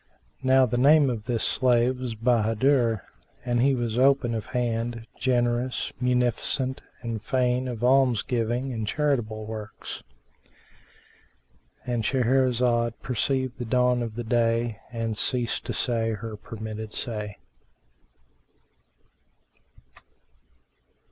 Now 0.41 0.65
the 0.65 0.79
name 0.79 1.11
of 1.11 1.25
this 1.25 1.43
slave 1.43 1.99
was 1.99 2.15
Bahádur,[FN#389] 2.15 3.01
and 3.45 3.61
he 3.61 3.75
was 3.75 3.99
open 3.99 4.33
of 4.33 4.47
hand, 4.47 5.05
generous, 5.19 5.93
munificent 6.01 6.81
and 7.03 7.21
fain 7.21 7.67
of 7.67 7.83
alms 7.83 8.23
giving 8.23 8.73
and 8.73 8.87
charitable 8.87 9.45
works.—And 9.45 12.03
Shahrazad 12.03 12.93
perceived 13.03 13.59
the 13.59 13.65
dawn 13.65 14.01
of 14.01 14.15
day 14.27 14.79
and 14.91 15.15
ceased 15.15 15.65
to 15.65 15.73
say 15.73 16.13
her 16.13 16.35
permitted 16.35 16.95
say. 16.95 17.37